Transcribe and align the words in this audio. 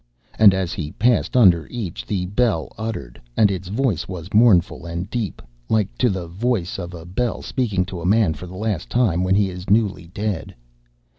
And 0.39 0.55
as 0.55 0.73
he 0.73 0.93
passed 0.93 1.37
under 1.37 1.67
each 1.67 2.07
the 2.07 2.25
bell 2.25 2.73
uttered, 2.75 3.21
and 3.37 3.51
its 3.51 3.67
voice 3.67 4.07
was 4.07 4.33
mournful 4.33 4.87
and 4.87 5.07
deep, 5.11 5.43
like 5.69 5.95
to 5.99 6.09
the 6.09 6.25
voice 6.27 6.79
of 6.79 6.95
a 6.95 7.05
bell 7.05 7.43
speaking 7.43 7.85
to 7.85 8.01
a 8.01 8.05
man 8.07 8.33
for 8.33 8.47
the 8.47 8.57
last 8.57 8.89
time 8.89 9.23
when 9.23 9.35
he 9.35 9.51
is 9.51 9.69
newly 9.69 10.07
dead. 10.07 10.55